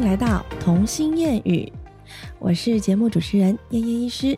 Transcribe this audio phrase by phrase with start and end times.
[0.00, 1.70] 来到童心谚语，
[2.38, 4.36] 我是节目主持人燕燕医师。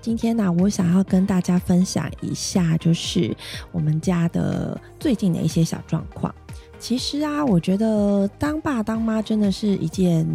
[0.00, 3.34] 今天呢，我想要跟大家分享一下，就是
[3.70, 6.34] 我们家的最近的一些小状况。
[6.80, 10.26] 其实啊，我觉得当爸当妈真的是一件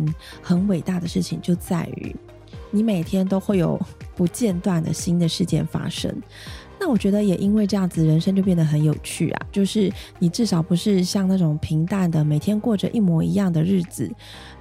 [0.42, 2.16] 很伟大的事情，就在于
[2.72, 3.78] 你每天都会有
[4.16, 6.16] 不间断的新的事件发生。
[6.80, 9.48] 那我觉得也因为这样子，人生就变得很有趣啊！
[9.52, 14.10] 就是你至少不是像那种平淡的每天过着一模一样的日子，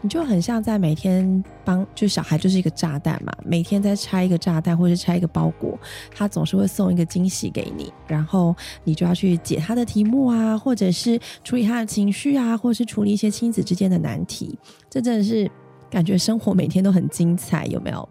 [0.01, 5.79] 你就很像在每天帮，就小孩就是一个炸弹嘛，每天在拆一个炸弹或者拆一个包裹，
[6.11, 14.59] 他总是会送一个惊喜给你，然后你就要去解他的题目啊，或者是处理他的情绪啊，或是处理一些亲子之间的难题，
[14.89, 15.51] 这真的是
[15.91, 18.09] 感觉生活每天都很精彩，有没有？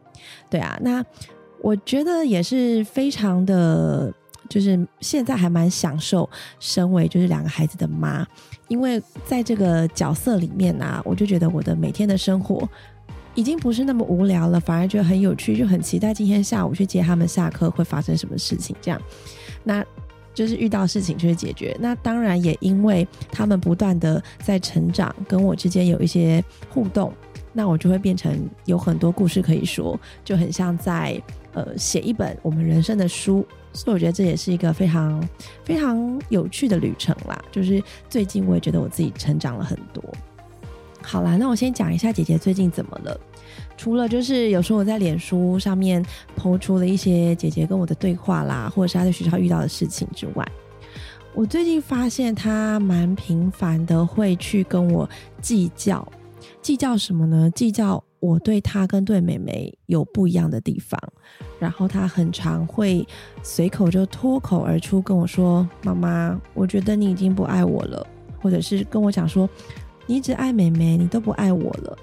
[0.50, 1.04] 对啊，那。
[1.66, 4.14] 我觉得也是非常的，
[4.48, 6.30] 就是现在还蛮享受
[6.60, 8.24] 身为就是两个孩子的妈，
[8.68, 12.70] 因为在这个角色里面啊，我就觉得我的每天的生活
[13.34, 18.76] 已经不是那么无聊了，反而觉得很有趣，就很期待今天下午去接他们下课会发生什么事情。
[18.80, 19.02] 这样，
[19.64, 19.84] 那
[20.36, 21.76] 就是遇到事情就会解决。
[21.80, 27.12] 那当然也因为他们不断的在成长，跟我之间有一些互动，
[27.54, 31.20] 那我就会变成有很多故事可以说，就很像在。
[31.56, 35.26] 呃，写一本我们人生的书，所以我觉得这也是一个非常
[35.64, 37.42] 非常有趣的旅程啦。
[37.50, 40.04] 就是最近我也觉得我自己成长了很多。
[41.02, 43.18] 好啦，那我先讲一下姐姐最近怎么了。
[43.78, 50.46] 除了就是有时候我在脸书上面抛出了一些姐姐跟我的对话啦，或者是她在学校遇到的事情之外，
[51.34, 55.10] 我最近发现她蛮频繁的会去跟我
[55.42, 56.06] 计较，
[56.62, 57.50] 计较什么呢？
[57.52, 58.04] 计较。
[58.26, 61.00] 我对他跟对妹妹有不一样的地方，
[61.60, 63.08] 然后他很常会
[63.44, 68.06] 随口就脱口而出跟我说：“妈妈，我觉得你已经不爱我了。”
[68.42, 69.48] 或者是跟我讲说
[70.08, 71.96] ：“你只爱妹妹，你都不爱我了。”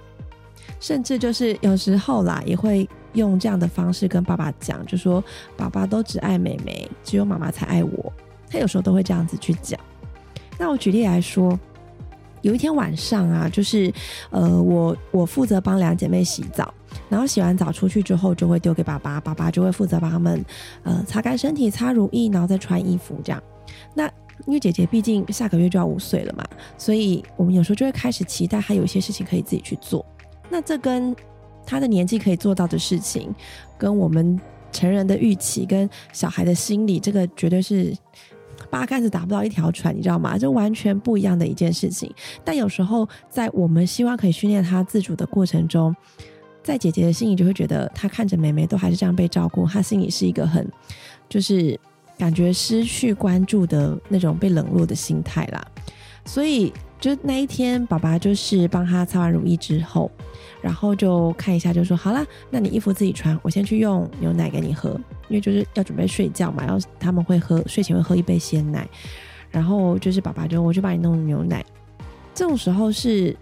[0.79, 5.23] 甚至就是有时候啦，也会用这样的方式跟爸爸讲，就说
[5.59, 8.13] ：“爸爸都只爱妹妹，只有妈妈才爱我。”
[8.49, 9.79] 他有时候都会这样子去讲。
[10.57, 11.59] 那我举例来说。
[12.43, 13.93] 有一天晚上啊，就是，
[14.31, 16.73] 呃，我我负责帮两姐妹洗澡，
[17.09, 20.45] 然后洗完澡出去之后，就会丢给爸爸，爸爸就会负责帮他们，
[20.83, 23.43] 呃，擦干身体，擦乳液，然后再穿衣服这样。
[23.95, 24.07] 那
[24.47, 26.45] 因为姐姐毕竟下个月就要五岁了嘛，
[26.77, 30.05] 所以我们有时候就会开始期待她有一些事情可以自己去做。
[30.51, 31.15] 那这跟
[31.65, 33.33] 她的年纪可以做到的事情，
[33.79, 34.39] 跟我们
[34.73, 37.97] 成人的预期，跟小孩的心理，这个绝对是。
[38.73, 40.39] 八竿子打不到一条船，你知道吗？
[40.39, 42.11] 这完全不一样的一件事情。
[42.43, 45.95] 但有时候，在我们希望可以训练他自主的过程中，
[46.63, 50.67] 在姐姐的心里就会觉得，她看着妹妹都还是这样被照顾，她心里是一个很，
[51.29, 51.79] 就是
[52.17, 55.63] 感觉失去关注的那种被冷落的心态啦。
[56.25, 60.11] 所以，就那一天，爸爸就是帮他擦完乳液之后。
[60.63, 64.99] 然后就看一下，就说好了，那你衣服自己穿，我先去用牛奶给你喝，
[65.33, 68.87] 因为就是要准备睡觉嘛，然后他们会喝睡前会喝一杯鲜奶，
[69.51, 71.65] 然后就是爸爸就我就帮你弄牛奶，
[72.35, 73.37] 这种时候是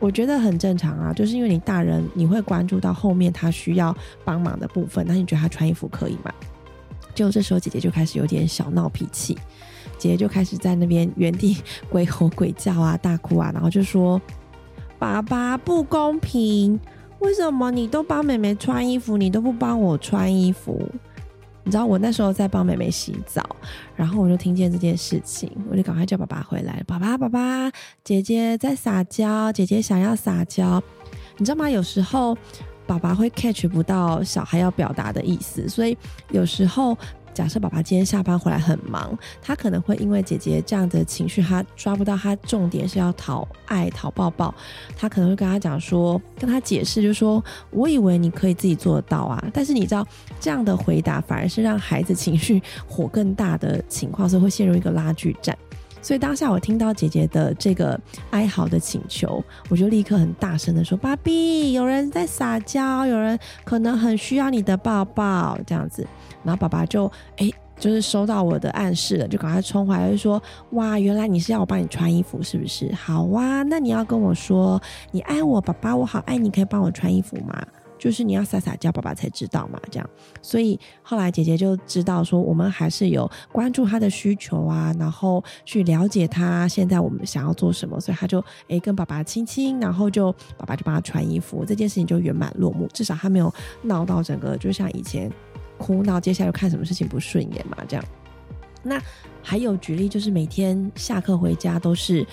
[0.00, 6.32] 我觉得很正常啊，就是因为你大人你会关注到后面他需要帮忙的部分，那你觉得他穿衣服可以吗？
[7.14, 9.34] 就这时候姐姐就开始有点小闹脾气，
[9.96, 11.56] 姐姐就开始在那边原地
[11.88, 14.20] 鬼吼鬼叫啊，大哭啊，然后就说。
[15.00, 16.76] 爸爸不公平，
[17.20, 20.90] 为什么你都帮妹妹穿衣服，你都不帮我穿衣服？
[21.68, 23.44] 你知道我那时候在帮妹妹洗澡，
[23.94, 26.82] 然后我就听见这件事情，我就赶快叫爸爸回来。
[26.86, 27.70] 爸爸，爸爸，
[28.02, 30.82] 姐姐在撒娇，姐姐想要撒娇，
[31.36, 31.68] 你知道吗？
[31.68, 32.34] 有时候
[32.86, 35.94] 爸爸会 catch 不到小孩要表达的意思，所以
[36.30, 36.96] 有时候。
[37.38, 44.52] 假设爸爸今天下班回来很忙，他可能会因为姐姐这样的情绪，他抓不到他重点是要讨爱、讨抱抱，
[44.96, 47.40] 他可能会跟他讲说，跟他解释，就是说
[47.70, 50.04] 我以为你可以自己做得到啊，但是你知道
[50.40, 55.56] 这样的回答反而是让孩子情绪火更大的情况，所以会陷入一个拉锯战。
[56.00, 57.98] 所以当下我听到姐姐的这个
[58.30, 66.06] 哀嚎的请求，我就立刻很大声的说：“芭比，有人在撒娇，有人可能很需要你的抱抱，这样子。”
[66.44, 70.42] 然后爸爸就哎，就是收到我的暗示了，就赶快冲回来，就说
[70.72, 72.90] ：“哇，原来你是要我帮你穿衣服，是不是？
[72.94, 74.80] 好啊，那你要跟我说
[75.10, 77.60] 你爱我，爸爸，我好爱你，可以帮我穿衣服吗？
[77.98, 79.80] 就是你要撒撒娇，爸爸才知道嘛。
[79.90, 80.10] 这样，
[80.40, 93.52] 所以后来姐姐就知道说，我们还是有关注他的需求啊，然后去了解他现在我们想要做什么，所以他就哎跟爸爸亲亲，然后就爸爸就帮他穿衣服，这件事情就圆满落幕，至少他没有
[93.82, 95.30] 闹到整个就像以前。
[95.80, 97.76] 哭闹，接下来又看什么事情不顺眼嘛？
[97.86, 98.04] 这样，
[98.82, 99.00] 那
[99.44, 102.26] 还有举例，就是每天下课回家都是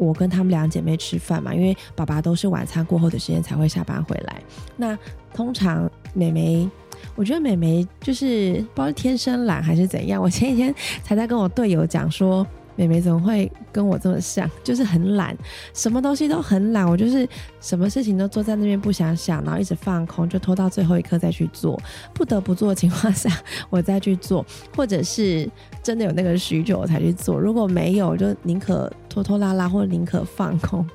[0.00, 4.42] 我跟她们两姐妹吃饭嘛，因为爸爸都是晚餐过后的时间才会下班回来。
[4.76, 4.98] 那
[5.34, 6.68] 通常妹妹，
[7.14, 10.20] 我觉得美眉就是不知道是天生懒还是怎样。
[10.20, 10.74] 我前几天
[11.04, 12.46] 才在跟我队友讲说。
[12.80, 14.50] 妹妹怎么会跟我这么像？
[14.64, 15.36] 就是很懒，
[15.74, 16.88] 什么东西都很懒。
[16.88, 17.28] 我就是
[17.60, 21.78] 什么事情都坐在那边不想想，然后一直放空，就拖到最后一刻再去做。
[22.14, 23.30] 不得不做的情况下，
[23.68, 24.42] 我再去做，
[24.74, 25.46] 或者是
[25.82, 27.38] 真的有那个需求我才去做。
[27.38, 30.88] 如果没有，就宁可拖拖拉拉，或宁可放空。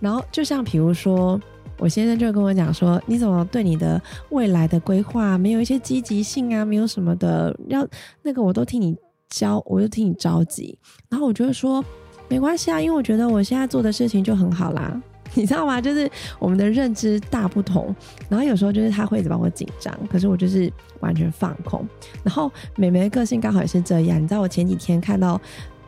[0.00, 1.38] 然后就像比如说，
[1.78, 4.00] 我先生就跟我讲说：“你怎么对你的
[4.30, 6.64] 未来的规划没有一些积极性啊？
[6.64, 7.86] 没有什么的，要
[8.22, 8.96] 那个我都替你。”
[9.28, 10.78] 教我就替你着急，
[11.08, 11.84] 然后我就会说
[12.28, 15.00] 没关系啊，因为我觉得我现在做的事情就很好啦，
[15.34, 15.80] 你知道吗？
[15.80, 17.94] 就是我们的认知大不同，
[18.28, 21.86] 然后有时候就是他会一直帮我紧张，可是我就是完全放空。
[22.22, 25.40] 然后美眉的个性刚好也是这样，你知道我前几天看到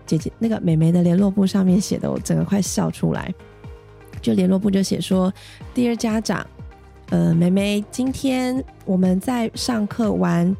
[0.07, 3.33] 姐姐那个美眉的联络簿上面写的，我整个快笑出来。
[4.21, 5.33] 就联络簿就写说
[5.75, 6.45] ，Dear 家长，
[7.11, 10.55] 呃，美眉今天我们在上课玩，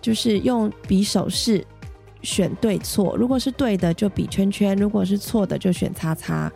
[0.00, 1.64] 就是用比手势。
[2.22, 6.50] 选对错，如果是对的就比圈圈，如果是错的就选叉叉。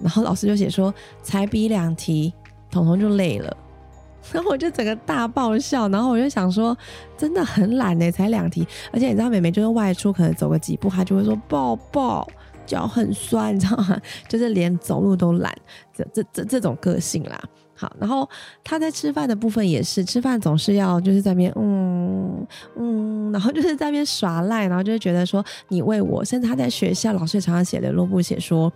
[0.00, 2.32] 然后老师就写说才比两题，
[2.70, 3.56] 彤彤就累了。
[4.32, 6.76] 然后我就整个大爆笑，然后我就想说
[7.16, 12.28] 真的很懒呢，才两题，而且你知道美美就是外出可能走个几步，她就会说抱抱，
[12.66, 14.00] 脚很酸，你知道吗？
[14.28, 15.52] 就是连走路都懒，
[15.94, 17.40] 这这这这种个性啦。
[17.80, 18.28] 好，然后
[18.64, 22.44] 他在吃饭的部分也是，吃饭总是要就是在边嗯
[22.74, 28.72] 嗯，然后就是在边耍赖，然后就是觉得说你喂我，甚至他在学校老师常常写的落布写说，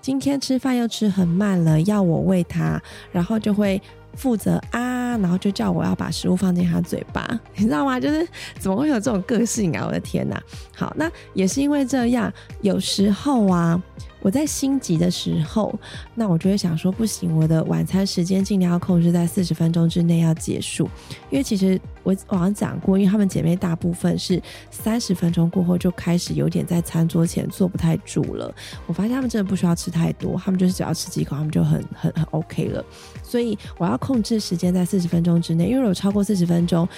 [0.00, 2.80] 今天吃饭又吃很慢了，要我喂他，
[3.12, 3.78] 然后就会
[4.14, 8.00] 负责啊，然后就叫我要把食物放进他嘴巴， 你知道吗？
[8.00, 8.26] 就是
[8.58, 9.84] 怎么会有这种个性啊？
[9.86, 10.42] 我的天哪！
[10.74, 13.78] 好，那也是因为这样，有时候啊。
[14.20, 15.72] 我在心急的时候，
[16.14, 20.88] 那我就会想说，不行，我的晚餐时间尽量要控制在四十分钟之内要结束，
[21.30, 28.52] 因为其实我网上讲过，因为她们姐妹大部分是三十分钟过后就开始有点在餐桌前坐不太住了。
[28.86, 32.84] 我发现她们真的不需要吃太多，她们就是只要吃几口，她们就很很很 OK 了。
[33.22, 36.88] 所以我要控制时间在四十分钟之内，因为如果超过四十分钟。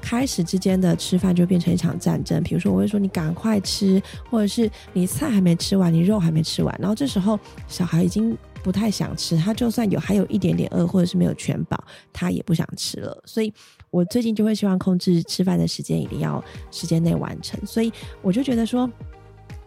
[0.00, 7.38] 开始之间的吃饭就变成一场战争，比如说我会说你赶快吃，或者是你菜还没吃完，你肉还没吃完，然后这时候
[7.68, 11.82] 小孩已经不太想吃，他就算有还有一点点饿，或者是没有全饱，
[12.12, 13.22] 他也不想吃了。
[13.24, 13.52] 所以
[13.90, 17.58] 我最近就会希望控制吃饭的时间，一定要时间内完成。
[17.64, 17.92] 所以
[18.22, 18.90] 我就觉得说，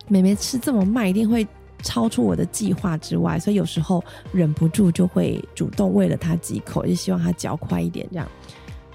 [0.08, 1.48] 妹妹吃这么慢，一定会
[1.82, 8.28] 超出我的计划之外，所以有时候忍不住就会主动喂了她几口，就希望她嚼快一点这样。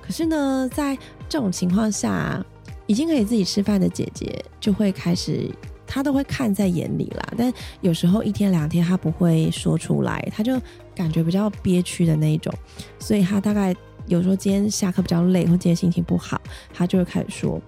[0.01, 0.97] 可是呢，在
[1.29, 2.45] 这种情况下，
[2.87, 5.51] 已经可以自己吃饭的姐姐就会开始，
[5.87, 7.33] 她都会看在眼里啦。
[7.37, 7.53] 但
[7.83, 10.59] 有时候一天两天她不会说出来，她就
[10.95, 12.53] 感觉比较憋屈的那一种。
[12.99, 13.77] 所以她大概
[14.07, 16.41] 有时候今天下课比较累，或今天心情不好，
[16.73, 17.61] 她就会开始说：“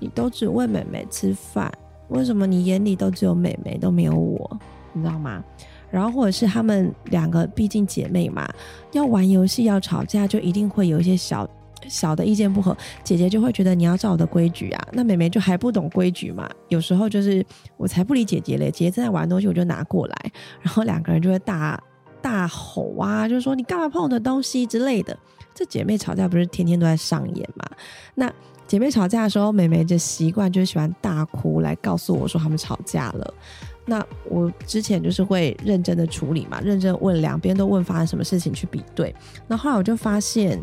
[0.00, 1.70] 你都只喂妹妹吃饭，
[2.08, 4.58] 为什么你眼里都只有妹妹，都没有我？
[4.94, 5.44] 你知道吗？”
[5.92, 8.48] 然后或者是她们两个，毕竟姐妹嘛，
[8.92, 11.46] 要玩游戏要吵架，就一定会有一些小。
[11.88, 16.48] 小的意见不合，姐姐就会觉得你要照我的规矩啊，那妹妹就还不懂规矩嘛。
[16.68, 17.44] 有时候就是
[17.76, 21.82] 我才不理姐姐嘞，姐姐正在玩东西，我就拿过来，然后两个人就会大
[22.22, 25.16] 大吼啊，就是说你干嘛碰我的东西之类的。
[25.54, 27.64] 这姐妹吵架不是天天都在上演嘛？
[28.14, 28.32] 那
[28.66, 33.34] 姐妹吵架的时候，妹妹的习惯就是喜欢大哭来告诉我说他们吵架了。
[33.86, 39.14] 那我之前就是会认真的处理嘛，认真问两边都问发生什么事情去比对。
[39.46, 40.58] 那后来我就发现。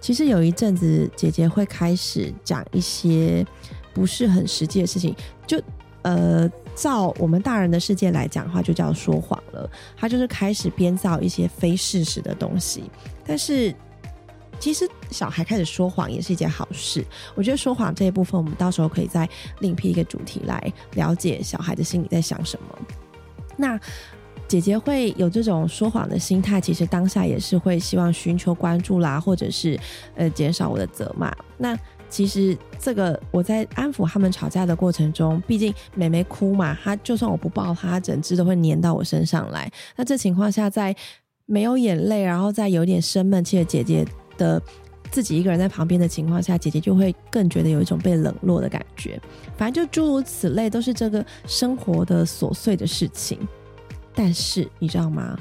[0.00, 3.46] 其实有一阵子，姐姐会开始讲一些
[3.92, 5.14] 不是很实际的事情，
[5.46, 5.60] 就
[6.02, 9.70] 呃，照我们大人的世界来讲的话，就叫说谎了。
[9.96, 12.84] 她就是开始编造一些非事实的东西。
[13.24, 13.74] 但是，
[14.58, 17.04] 其实小孩开始说谎也是一件好事。
[17.34, 19.28] 我觉得说谎这一部分，我们到时候可以再
[19.60, 22.78] 另辟一个主题来了解小孩的心里在想什么。
[23.56, 23.78] 那。
[24.52, 29.80] 姐姐会有这种说谎的心态，其实当下也是会希望寻求关注啦，或者是
[30.14, 31.34] 呃减少我的责骂。
[31.56, 31.74] 那
[32.10, 39.72] 其实这个我在安抚他们吵架的过程中，毕竟妹妹哭嘛，她就算我不抱她，整只都会粘到我身上来。
[39.96, 40.94] 那这情况下，在
[41.46, 44.06] 没有眼泪，然后在有点生闷气的姐姐
[44.36, 44.60] 的
[45.10, 49.18] 自己一个人在旁边的情况下，姐姐就会更觉得有一种被冷落的感觉。
[49.56, 53.38] 反正就诸如此类，都是这个生活的琐碎的事情。
[54.14, 55.38] 但是你知道吗？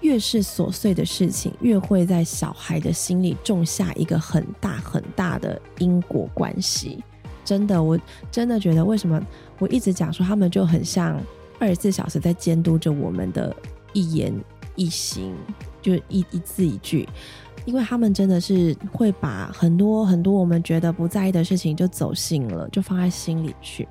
[0.00, 7.04] 越是琐碎的事情，越会在小孩的心里种下一个很大很大的因果关系。
[7.44, 7.96] 真的，我
[8.28, 9.24] 真的觉得，为什么
[9.60, 11.20] 我一直讲说他们就很像
[11.60, 13.54] 二十四小时在监督着我们的
[13.92, 14.34] 一言
[14.74, 15.36] 一行，
[15.80, 17.08] 就一一字一句，
[17.64, 23.86] 因为他们真的是会把很多很多我们觉得不在意的事情就走心了，就放在心里去。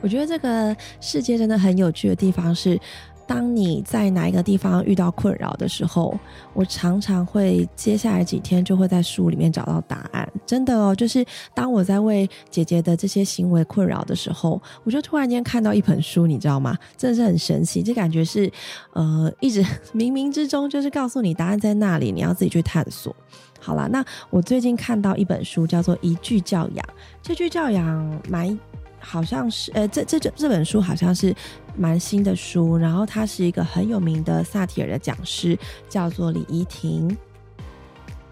[0.00, 2.80] 我觉得这个世界真的很有趣的地方是。
[3.28, 6.18] 当你在哪一个地方遇到困扰的时候，
[6.54, 10.26] 我常常会接下来几天就会在书里面找到答案。
[10.46, 16.74] 真的哦，就是当我在为姐姐的这些行为困扰的时候，我就突然间看到一本书，你知道吗？
[16.96, 18.50] 真的是很神奇，这感觉是
[18.94, 19.62] 呃，一直
[19.94, 23.14] 冥冥之中就是告诉你答案在那里，你要自己去探索。
[23.60, 26.84] 好了，那我最近看到一本书叫做《一句教养》，
[27.22, 28.58] 这句教养蛮。
[29.00, 31.32] 好像是，呃，这这这这本书好像是
[31.78, 35.56] 蛮新的书，然后他是一个很有名的萨提尔的讲师，
[35.88, 37.16] 叫做李怡婷。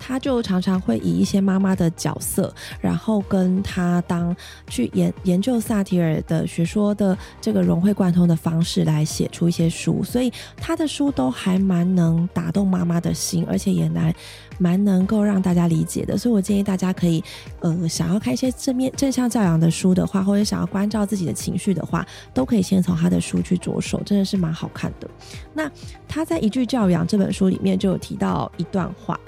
[0.07, 4.35] 他就常常会以一些妈妈的角色，然后跟他当
[4.69, 14.15] 去研研究萨提尔的学说的这个融会贯通的方式来写出一些书，所以他的书都还蛮能打动妈妈的心，而且也难
[14.59, 16.17] 蛮能够让大家理解的。
[16.17, 17.23] 所以我建议大家可以，
[17.59, 25.11] 呃，想要看一些正面正向教养的书的话，或者想要关照自己的情绪的话，都可以先从他的书去着手，真的是蛮好看的。
[25.53, 25.69] 那
[26.07, 29.19] 他在《一句教养》这本书里面就有提到一段话。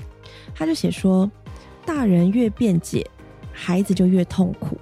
[0.59, 1.31] 他就写说，
[1.87, 3.09] 大人越辩解，
[3.53, 4.77] 孩子就越痛苦，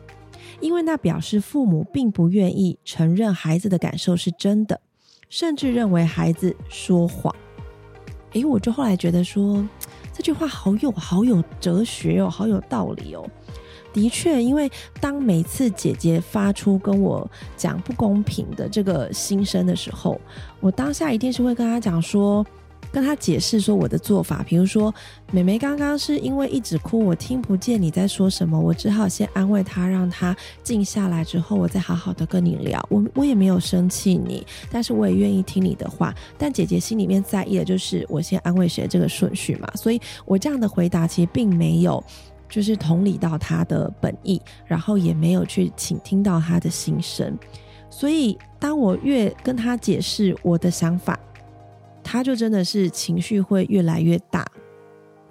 [0.59, 4.81] 因为那表示父母并不愿意承认孩子的感受是真的，
[5.29, 7.35] 甚至认为孩子说谎。
[8.33, 9.63] 诶，我就后来觉得说，
[10.15, 13.29] 这句话好有好有哲学哦，好有道理哦。
[13.93, 20.19] 的确，因为当每次姐姐发出跟我讲不公平的这个心声的时候，
[20.59, 22.43] 我当下一定是会跟他讲说。
[22.97, 24.95] 跟他解释说我的做法，比如说，
[25.31, 32.83] 美眉刚刚是因为一直哭，我听不见你在说什么，我只好先安慰她，让她静下来之后，我再好好的跟你聊。
[32.89, 36.15] 我我也没有生气你，但是我也愿意听你的话。
[36.39, 42.03] 但姐姐心里面在意的就是我先安慰谁这个顺序嘛，所以我这样的回答其实并没有
[42.49, 47.39] 就是同理到他的本意，然后也没有去倾听到他的心声。
[47.91, 51.21] 所以当我越跟他解释我的想法。
[52.09, 54.47] 他就真的是情绪会越来越大，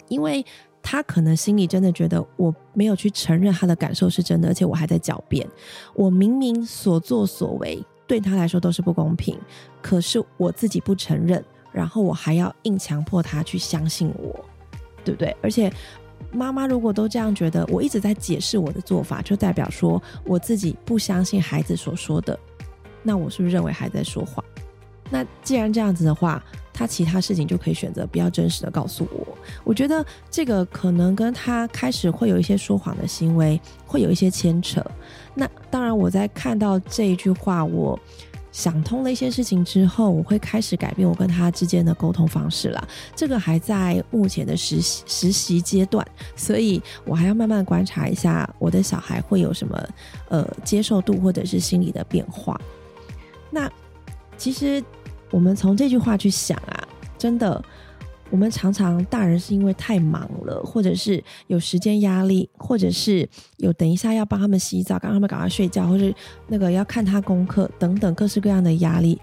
[0.09, 0.45] 因为
[0.83, 5.47] 他可能心里真的觉得我没有去承认他的感受是真的，而且我还在狡辩。
[5.93, 9.39] 我明明所作所为对他来说都是不公平，
[9.81, 11.41] 可是我自己不承认，
[11.71, 14.43] 然后我还要硬强迫他去相信我，
[15.05, 15.33] 对不对？
[15.41, 15.71] 而且
[16.33, 22.37] 妈妈如果都这样觉得，我一直在解释我的做法，就代表说我自己不相信孩子所说的，
[23.01, 24.43] 那我是不是认为孩子在说谎？
[25.09, 26.43] 那既然这样子的话，
[26.77, 29.25] 他其他事情就可以选择不要真实的告诉我。
[29.63, 34.85] 我觉得这个可能跟他开始会有一些说谎的行为会有一些牵扯。
[35.33, 37.97] 那当然，我在看到这一句话，我
[38.51, 42.85] 想通了一些事情之后，我会开始改变我跟他之间的沟通方式啦。
[43.15, 46.05] 这个还在目前的实习实习阶段，
[46.35, 49.89] 所以我还要慢慢观察一下我的小孩会有什么
[50.27, 52.59] 呃接受度或者是心理的变化。
[53.49, 53.71] 那
[54.37, 54.83] 其实。
[55.35, 56.87] 我们从这句话去想啊，
[57.17, 57.61] 真的，
[58.29, 63.27] 我们常常大人是因为太忙了，或者是有时间压力，或者是
[63.57, 66.15] 有等一下要帮他们洗澡，让他们赶快睡觉，或是
[66.47, 69.19] 那个要看他功课等等各式各样的压力。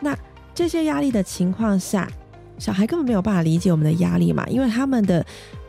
[0.00, 0.18] 那
[0.52, 2.10] 这些压力的情况下，
[2.58, 5.24] 小孩根本没有办法理解我们的压力嘛，因为他们的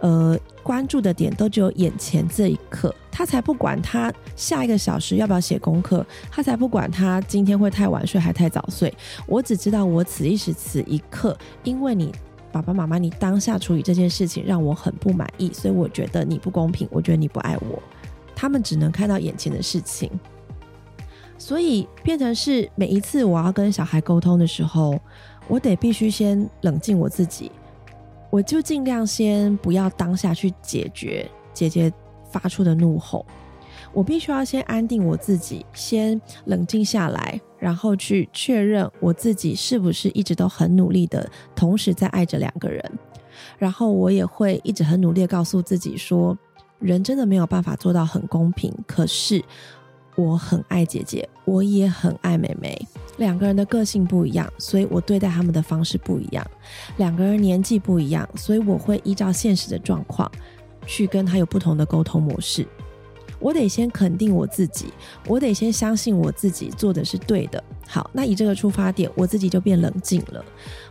[0.06, 2.94] 呃关注的点都只有眼前这一刻。
[3.12, 8.94] 他才不管他下一个小时要不要写功课，他才不管他今天会太晚睡还太早睡。
[9.26, 12.12] 我只知道我此一时此一刻，因为你
[12.52, 17.82] 爸爸妈妈你当下处理这件事情让我很不满意，所以我觉得你不公平，我觉得你不爱我。
[18.36, 20.12] 他们只能看到眼前的事情，
[21.38, 25.00] 所以变成是每一次我要跟小孩沟通的时候，
[25.48, 27.50] 我得必须先冷静我自己，
[28.30, 31.92] 我就尽量先不要当下去解决姐姐。
[32.28, 33.26] 发出的怒吼，
[33.94, 42.84] 我必须要先安定我自己，先冷静下来，然后去确认我自己是不是一直都很努力的，同时在爱着两个人。
[43.58, 46.38] 然后我也会一直很努力告诉自己说，
[46.80, 48.74] 人真的没有办法做到很公平。
[48.86, 49.42] 可是
[50.16, 56.46] 我很爱姐姐，我也很爱妹妹，两个人的个性不一样，所以我对待他们的方式不一样。
[56.98, 60.32] 两个人年纪不一样，所以我会依照现实的状况。
[60.88, 62.64] 去跟他有不同的沟通模式，
[63.40, 64.94] 我得先肯定我自己，
[65.26, 67.64] 我得先相信我自己做的是对的。
[67.88, 70.46] 好，那以这个出发点，我自己就变冷静了。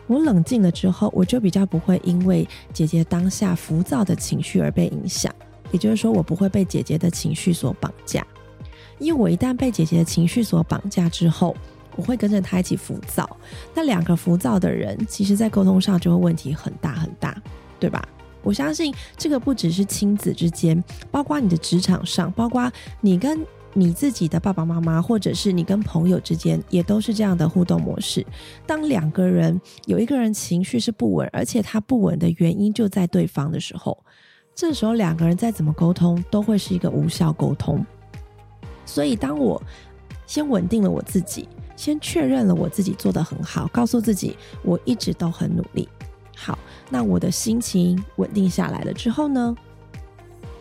[0.08, 5.32] 我冷静了之后，我就比较不会因为姐姐当下浮躁的情绪而被影响。
[5.70, 8.26] 也就是说，我不会被姐姐的情绪所绑架。
[8.98, 11.56] 因为我一旦被姐姐的情绪所绑架之后，
[11.96, 13.36] 我会跟着她一起浮躁。
[13.74, 17.36] 那两个浮躁的人，其实在沟通上就会问题很大很大，
[17.78, 18.06] 对吧？
[18.42, 22.70] 我相信这个不只是亲子之间，包括你的职场上，包括
[23.00, 23.40] 你跟
[23.72, 28.24] 你自己的爸爸妈妈，或者是你跟朋友之间，也都是这样的互动模式。
[28.66, 33.96] 当两个人有一个人情绪是不稳，而且他不稳的原因就在对方的时候，
[34.54, 37.84] 这时候两个人再怎么沟通，都会是一个无效沟通。
[38.94, 39.60] 所以，当我
[40.24, 45.88] 先稳定了我自己，先确认了我自己做的很好，告诉自己我一直都很努力。
[46.36, 46.56] 好，
[46.90, 49.56] 那我的心情稳定下来了之后呢？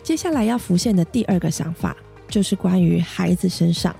[0.02, 3.94] 接下来要浮现的第二个想法就是关于孩子身上。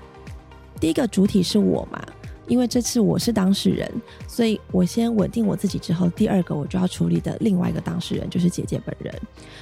[0.81, 2.05] 第一个主体是我嘛，
[2.45, 3.89] 因为这次我是当事人，
[4.27, 9.17] 所以我先稳定我自己之后，第二个我就要处理的另外一个当事人就是姐姐本人。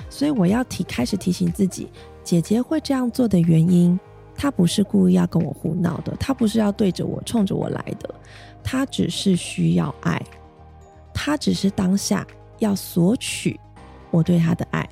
[0.10, 1.90] 所以我要提开始提醒自己，
[2.24, 4.00] 姐姐会这样做的原因。
[4.36, 8.14] 他不是故意要跟我胡闹的，他不是要对着我冲着我来的，
[8.64, 10.22] 他只是需要爱，
[11.14, 12.26] 他只是当下
[12.60, 13.60] 要索取
[14.12, 14.88] 我对他的爱。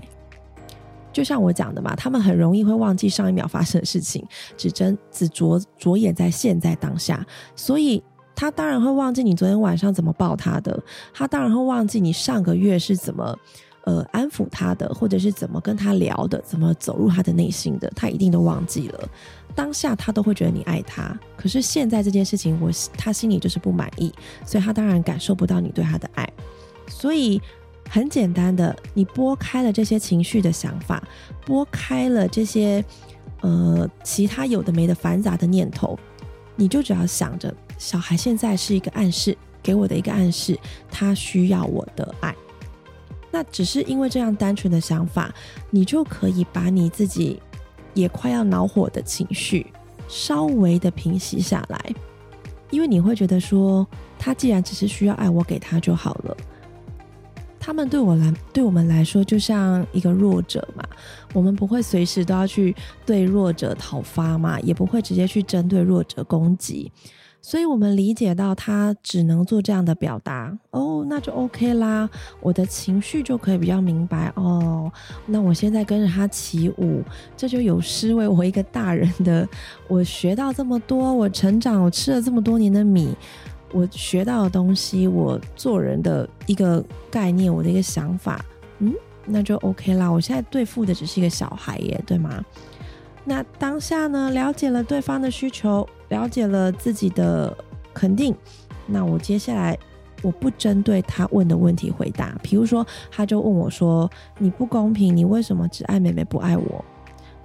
[1.12, 8.02] 就像我讲的嘛，他们很容易会忘记上一秒发生的事情，只真只着着眼在现在当下，所以
[8.34, 10.82] 他当然会忘记你昨天晚上怎么抱他的，
[11.14, 13.38] 他当然会忘记你上个月是怎么。
[13.84, 19.10] 呃，安抚他的，或者是怎么跟他聊的，怎么走入他的内心的，他一定都忘记了。
[19.56, 24.14] 当下他都会觉得你爱他，可是现在这件事情，我他心里就是不满意，
[24.46, 26.32] 所以他当然感受不到你对他的爱。
[26.88, 27.42] 所以
[27.90, 31.04] 很简单的，你拨开了这些情绪的想法，
[31.44, 32.86] 拨开了这些
[33.42, 35.98] 呃其他有的没的繁杂的念头，
[36.56, 40.56] 你就只要想着，小孩现在是一个暗示，给我的一个暗示，
[40.90, 42.36] 他需要我的爱。
[43.32, 45.34] 那只是因为这样单纯的想法，
[45.70, 47.42] 你就可以把你自己
[47.94, 49.66] 也快要恼火的情绪
[50.08, 51.96] 稍微的平息下来，
[52.70, 53.88] 因为你会觉得说，
[54.20, 56.36] 他既然只是需要爱，我给他就好了。
[57.58, 60.84] 他们对我来，对我们来说，就像一个弱者嘛，
[61.32, 66.92] 我们不会随时都要去对弱者讨伐嘛，也不会直接去针对弱者攻击。
[67.44, 72.08] 所以，我们理解到他只能做这样的表达哦，那就 OK 啦。
[72.40, 74.92] 我的情绪就可以比较明白哦。
[75.26, 77.02] 那我现在跟着他起舞，
[77.36, 79.48] 这就有失为我一个大人的。
[79.88, 83.16] 我学到这么多，我成长，我吃了这么多年的米，
[83.72, 88.46] 我学到的东西，我做人的一个概念，我的一个想法，
[88.78, 88.94] 嗯，
[89.26, 90.12] 那就 OK 啦。
[90.12, 92.46] 我现在对付的只是一个小孩耶，对吗？
[93.24, 94.32] 那当下呢？
[94.32, 97.56] 了解了对方的需求，了解了自己的
[97.94, 98.36] 肯定。
[98.88, 99.78] 那我接下来
[100.24, 102.36] 我不针对他问的问题回答。
[102.42, 106.84] 比如说，他就问我说：“你不公平，你为什么只爱妹妹不爱我？”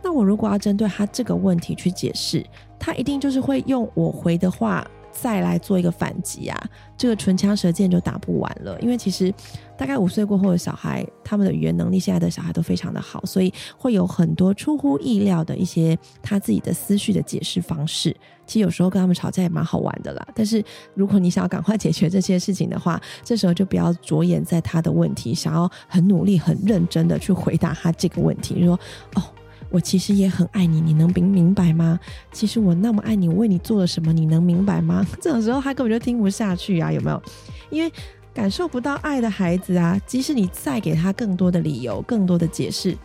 [0.03, 2.45] 那我如果要针对他这个问题去解释，
[2.79, 4.87] 他一定就是会用我回的话。
[5.21, 8.79] 再来做一个反击啊，这个唇枪舌剑就打不完了。
[8.81, 9.33] 因为其实
[9.77, 18.15] 大概五岁过后的小孩，他们的语言能力现在的小孩都非常的好，所以会有很多出乎意料的一些他自己的思绪的解释方式。
[18.47, 20.29] 其实有时候跟他们吵架也蛮好玩的啦。
[20.35, 20.63] 但是
[20.95, 28.79] 如果你想要赶快解决这些事情的话，这时候就不要着眼在他的问题，想要很努力、很认真的去回答他这个问题，就说
[29.15, 29.23] 哦。
[29.71, 31.99] 我其实也很爱你，你能明明白吗？
[32.33, 35.05] 其实我那么爱你，我为你做了什么，你能明白吗？
[35.21, 37.23] 这种时候他根本就听不下去啊，有没有？
[37.71, 37.93] 因为
[38.33, 42.97] 感受不到爱的孩子啊，即使你再给他更多的理由、更多的解释，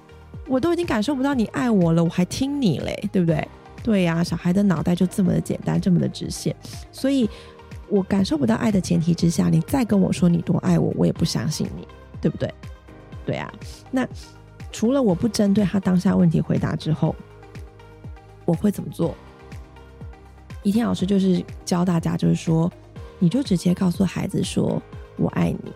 [0.48, 3.48] 我都已经感受不到你爱我了，我还听你嘞，对不对？
[3.84, 6.56] 对呀，小孩的脑袋就这么的简单，这么的直线。
[6.92, 7.28] 所以
[7.90, 11.88] 我感受不到爱的前提之下，你再跟我说你多爱我，我也不相信你，
[12.22, 12.54] 对不对？
[13.26, 13.52] 对啊，
[13.90, 14.08] 那。
[14.72, 17.16] 除了我不针对他当下问题回答之后，
[18.46, 19.16] 我会怎么做？
[20.64, 22.72] 一天老师就是教大家，就是说，
[23.20, 24.82] 你就直接告诉孩子说
[25.18, 25.72] “我爱你”。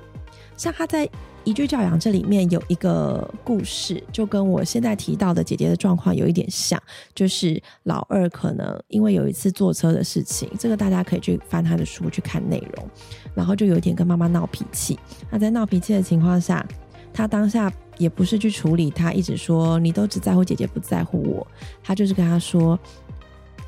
[0.55, 1.09] 像他在
[1.43, 6.81] 一句教养这里面有一个故事，就跟我现在提到的姐姐的状况有一点像，
[7.13, 12.89] 就是老二可能因为有一次坐车的事情，这个大家可以去翻他的书去看内容，
[13.33, 14.97] 然后就有一点跟妈妈闹脾气。
[15.29, 16.65] 那在闹脾气的情况下，
[17.13, 17.71] 他当下。
[17.97, 21.45] 也不是去处理他，一直说你都只在乎姐姐，不在乎我。
[21.83, 22.77] 他就是跟他说：“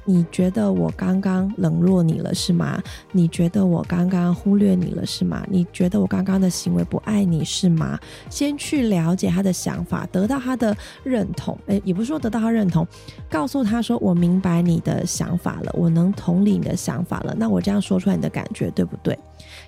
[0.05, 2.81] 你觉得我刚刚冷落你了是吗？
[3.11, 5.45] 你觉得我刚刚忽略你了是吗？
[5.49, 11.57] 你觉得我刚刚的行为不爱你是吗？”先去了解他的想法，得到他的认同。
[11.67, 12.87] 诶，也不是说得到他认同，
[13.29, 19.17] 告诉他说：“我明白你的想法了，我能同理你的想法了。”那我这样说出来，你的感觉对不对？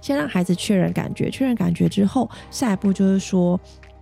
[0.02, 3.60] 先让孩子确认感觉，确认感觉之后，下一步就是说。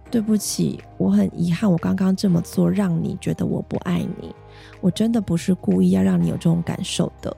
[0.10, 4.34] 对不起，我很遗憾，我刚刚这么做让你觉得我不爱你。
[4.82, 7.36] 我真的不是故意要让你有这种感受的。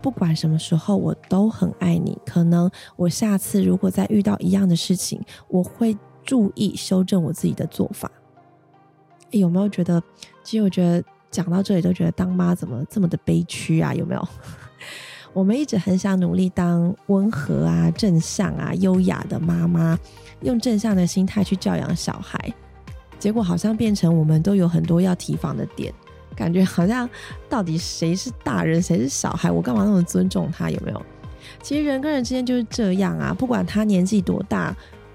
[0.00, 2.16] 不管什么时候我都很爱你。
[2.24, 8.10] 可能我下次如果再遇到一样的事情，我会注意修正我自己的做法。
[9.30, 10.00] 有没有觉得？
[10.44, 13.92] 其实我觉得讲到这里都觉得当妈怎么这么的悲屈啊？
[13.92, 14.28] 有没有？
[15.34, 19.98] 我们一直很想努力当温和啊、正向啊、优雅的妈妈，
[20.46, 22.38] 用正向的心态去教养小孩，
[23.18, 25.92] 结果好像变成我们都有很多要提防的点，
[26.36, 27.08] 感觉好像
[27.48, 29.50] 到底谁是大人，谁是小孩？
[29.50, 30.70] 我干嘛那么尊重他？
[30.70, 31.02] 有没有？
[31.60, 34.74] 其实人跟人之间就是这样啊，不管他年纪多大，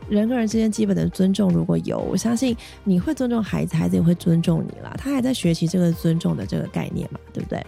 [0.10, 4.94] 人跟人之间基本的尊重如果有，我相信你会尊重孩子，孩子也会尊重你啦。
[4.98, 7.66] 他还在学习这个尊重的这个概念嘛，对不对？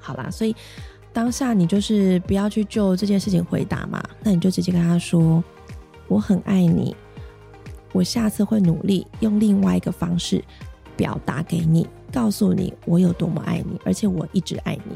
[0.00, 0.56] 好啦，所以。
[1.14, 5.44] 当下你就是不要去就这件事情回答嘛，那你就直接跟他说
[6.12, 6.94] ：“我很爱你，
[7.92, 10.44] 我下次会努力用另外一个方式
[10.94, 14.94] 表达给你，告诉你我有多么爱你，而且我一直爱你。”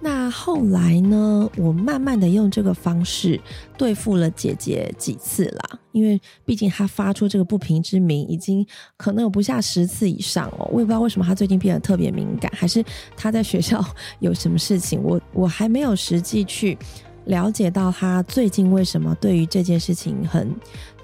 [0.00, 1.50] 那后来呢？
[1.56, 3.40] 我慢慢的用这个方式
[3.76, 8.64] 对付了姐姐几次啦，因为毕竟她发出这个不平之鸣，已经
[8.96, 10.68] 可能有不下十次以上哦。
[10.70, 12.84] 我也不知道为什么她最近变得特别敏感，还是
[13.16, 13.84] 她在学校
[14.20, 15.02] 有什么事情？
[15.02, 16.78] 我我还没有实际去
[17.26, 20.52] 了解到他最近为什么对于这件事情很。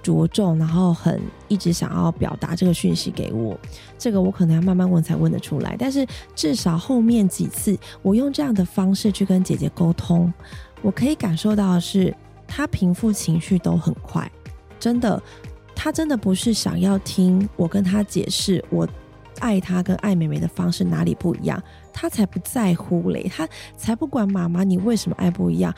[0.02, 3.56] 着重，然后很一直想要表达这个讯息给我，
[3.96, 5.76] 这个我可能要慢慢问才问得出来。
[5.78, 6.04] 但是
[6.34, 10.34] 至少后面几次，我用这样的方式去跟姐姐沟通，
[10.80, 12.12] 我可以感受到的是，
[12.48, 14.28] 她平复情绪都很快。
[14.80, 15.22] 真的，
[15.72, 18.84] 她真的不是想要听我跟她解释我
[19.38, 25.72] 爱她跟爱妹妹的方式哪里不一样，她才不在乎嘞，她才不管妈妈你为什么爱不一样。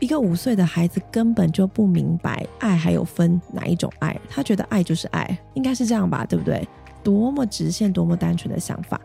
[0.00, 6.66] 一个五岁的孩子根本就不明白爱还有分哪一种爱，他觉得爱就是爱，应该是这样吧，对不对？
[7.02, 9.00] 多么直线，多么单纯的想法。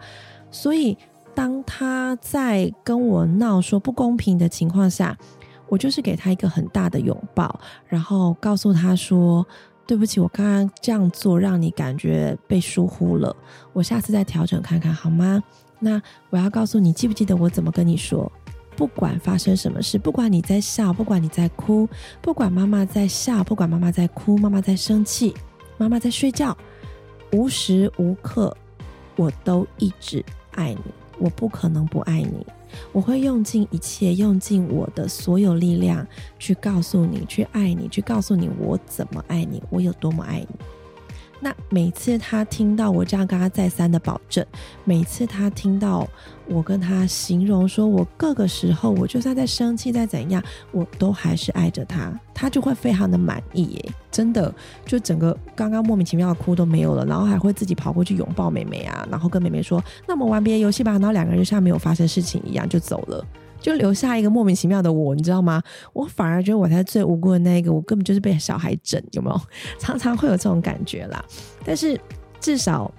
[0.52, 0.98] 所以
[1.36, 5.18] 当他在跟我闹说不公平的情况下，
[5.68, 9.46] 我就是给他一个很大的拥抱，然后告诉他说
[9.86, 13.36] ：“对不起，我刚刚这样做让你感觉被疏忽了，
[13.74, 15.44] 我下次再调整看看好吗？”
[15.82, 18.30] 那我要告诉你，记不记得我怎么跟你说？
[18.80, 21.86] 不管发生什么事，不管你在笑，不管你在哭，
[22.22, 25.36] 不管妈妈在笑，不管妈妈在哭，妈妈在生气，
[25.78, 26.58] 妈妈在睡觉，
[27.34, 28.56] 无时无刻
[29.18, 30.80] 我都一直爱你，
[31.18, 32.48] 我不可能不爱你，
[32.94, 40.56] 我会用尽一切，用尽我的所有力量去告诉你，去爱你，去告诉你我怎么爱你，我有多么爱你。
[41.40, 44.46] 那每次他听到我这样跟他再三的保证，
[44.84, 46.08] 每次他听到
[46.48, 54.54] 我跟他形容说，我各个时候，我就算在生气，再怎样，我都还是爱着他，他就会非常的满意耶，真的，
[54.86, 63.26] 就整个刚刚莫名其妙的哭都没有了，然后还会自己跑过去拥抱妹妹啊，然后跟妹妹说，那我们玩别的游戏吧，然后两个人就像没有发生事情一样就走了。
[63.60, 65.62] 就留下一个莫名其妙的我，你知道吗？
[65.94, 69.42] 我反而觉得我才最无辜的那一个，我根本就是被小孩整，有没有？
[69.80, 71.24] 常常会有这种感觉啦。
[71.66, 72.00] 但是
[72.40, 72.92] 至少，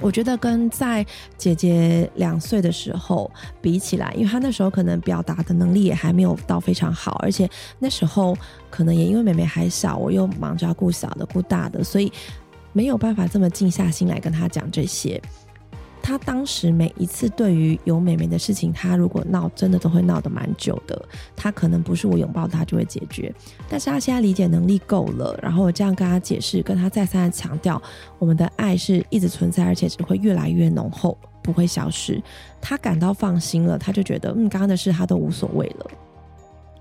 [0.00, 1.04] 我觉得跟在
[1.36, 7.46] 姐姐两岁的时候比起来，因为她那时候可能表达的能力也还没有到非常好，而且
[7.78, 8.34] 那时候
[8.70, 12.10] 可能也因为妹妹还小，我又忙着要顾小的、顾大的，所以
[12.72, 15.20] 没有办法这么静下心来跟她讲这些。
[16.02, 21.00] 他当时每一次对于有妹妹的事情，他如果闹，真的都会闹得蛮久的。
[21.36, 23.32] 他可能不是我拥抱他就会解决，
[23.68, 27.80] 但是他现在理解能力够了，然后我这样跟他解释，跟他再三的强调，
[28.18, 32.22] 我们的爱是一直存在，而且只会越来越浓厚，不会消失。
[32.60, 35.90] 他感到放心了，他就觉得，嗯，刚刚的事他都无所谓了。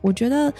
[0.01, 0.51] 我觉得。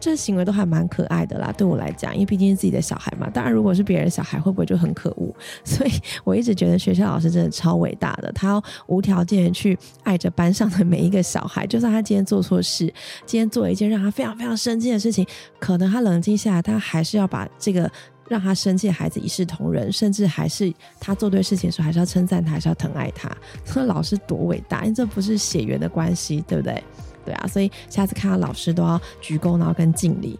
[0.00, 3.28] 这行为都还蛮可爱的啦，对我来讲，因为毕竟是自己的小孩嘛。
[3.30, 5.34] 当然，如果是别人小孩，会不会就很可恶？
[5.64, 5.90] 所以
[6.24, 12.92] 我一直觉得学校老师真的超伟大的，他要无条件去爱着班上的每一个小孩，就算他今天做错事，
[13.26, 15.26] 今天做了一件让他非常非常生气的事情，
[15.58, 17.90] 可能他冷静下来，他还是要把这个
[18.28, 23.30] 让他生气的孩子一视同仁，甚至还是他做对事情的时候，还是要称赞他，还是要疼爱他。
[23.64, 26.82] 说老师多伟大，因为这不是血缘的关系，对不对？
[27.28, 30.38] 对啊，所以下次看到老师都要鞠躬，然后跟敬礼。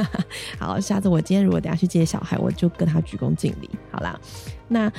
[0.58, 3.68] 好，下次我今天如果等下去接小孩，我就跟他鞠躬敬礼。
[3.90, 4.18] 好啦，
[4.66, 4.90] 那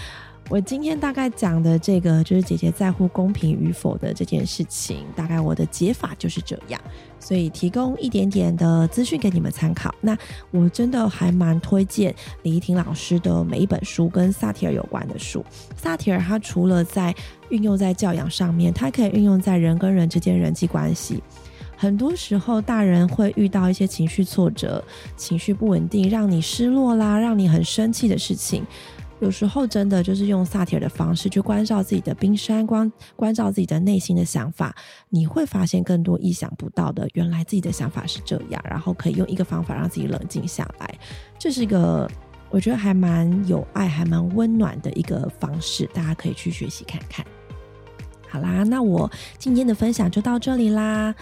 [0.50, 6.80] 我今天大概讲的这个就是姐姐在乎公平与否的这件事情，大概我的解法就是这样，
[7.22, 9.96] 所以提供一点点的资讯给你们参考。
[10.02, 10.18] 那
[10.52, 15.46] 我真的还蛮推荐李怡婷老师的每一本书跟萨提尔有关的书。
[15.78, 17.16] 萨提尔他除了在
[17.50, 21.22] 运用在教养上面，它可以运用在人跟人之间人际关系。
[21.78, 24.84] 很多时候，大人会遇到一些情绪挫折、
[25.18, 28.64] 情绪不稳定，让你失落啦，让你很生气的事情。
[29.22, 34.76] 有时候真的就是用萨提尔的方式去关照自己的冰山，关关照自己的内心的想法，
[35.10, 41.00] 你会发现更多意想不到的，原来自己的想法是这样，然后可以用一个方法让自己冷静下来，
[41.38, 42.10] 这是一个
[42.50, 47.24] 我觉得还蛮有爱、还蛮温暖的一个方式，大家可以去学习看看。
[48.28, 51.14] 好啦，那我今天的分享就到这里啦。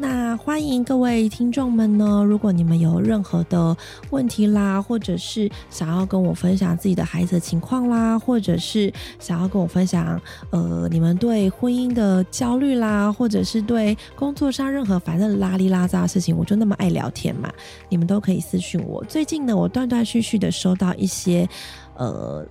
[0.00, 3.76] 那欢迎各位听众们呢，如果你们有任何的
[4.10, 17.50] 问题啦，或者是想要跟我分享自己的孩子的情况啦，或者是想要跟我分享呃你们对婚姻的焦虑啦，或者是对工作上任何反正拉里拉杂的事情，我就那么爱聊天嘛，
[17.88, 19.02] 你们都可以私信我。
[19.04, 21.48] 最近呢，我断断续续的收到一些
[21.96, 22.46] 呃。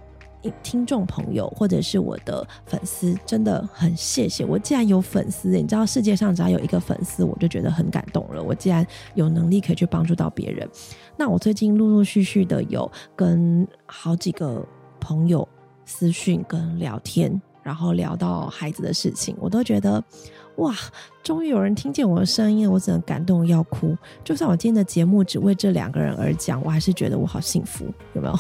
[0.64, 4.58] 听众朋友，或者是我的粉丝，真的很谢谢我。
[4.58, 8.42] 既然有粉丝，你知道世界上只要有一个粉丝，我就觉得很感动了。
[8.42, 10.68] 我既然有能力可以去帮助到别人，
[11.18, 14.66] 那我最近陆陆续续的有跟好几个
[15.00, 15.48] 朋友
[15.86, 20.04] 私讯跟聊天，然后聊到孩子的事情，我都觉得。
[20.58, 20.76] 哇！
[21.24, 23.96] 终于有人听见我的声音，我只能感动要哭。
[24.24, 28.40] 就算我今天的节目只为这两个人而讲，我还是觉得我好幸福，有没有？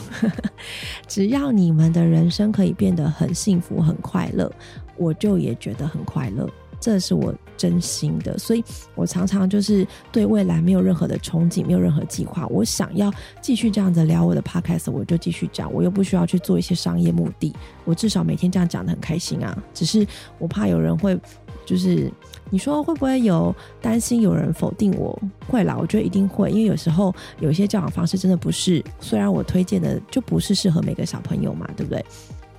[1.08, 4.51] 只要你们的人生可以变得很幸福、很快乐，
[4.95, 6.49] 我就也觉得很快乐。
[6.80, 12.45] 这是我真心的，所以我常常就是对未来没有任何的憧憬，没有任何计划。
[12.47, 17.53] 我想要继续这样子聊我的 podcast，我就继续讲，我又不需要去做一些商业目的。
[17.84, 19.58] 我至少每天这样讲的很开心啊。
[19.73, 21.19] 只是我怕有人会。
[21.67, 22.10] 就是
[22.49, 25.21] 你说会不会有担心有人否定我？
[25.49, 32.03] 会啦，我觉得一定会，因为有时候有些教养方式真的不是，虽然我推荐的就不是适合每个小朋友嘛，对不对？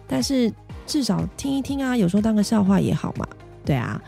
[0.07, 0.53] 但是
[0.87, 3.27] 至少听一听啊，有时候当个笑话也好嘛，
[3.65, 3.99] 对啊，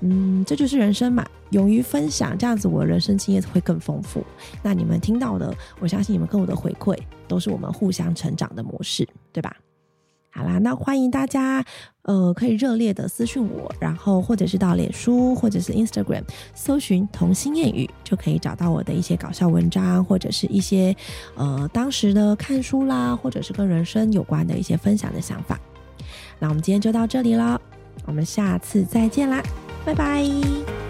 [0.00, 4.24] 嗯，这就是人生嘛，勇于分享，这样子我的人生经验会更丰富。
[4.62, 9.54] 那你们听到的，我相信你们跟我的回馈都是我们互相成长的模式，对吧？
[10.36, 11.64] 好啦，那欢迎大家，
[12.02, 16.22] 呃，可以热烈的私讯我，然后或者是到脸书或者是 Instagram
[16.54, 20.94] 搜寻童心谚语，就可以找到我的一些搞笑文章，或者是一些
[21.36, 25.58] 呃当时的看书啦，或者是跟人生有关的一些分享的想法。
[26.38, 27.58] 那我们今天就到这里了，
[28.04, 29.42] 我们下次再见啦，
[29.86, 30.85] 拜拜。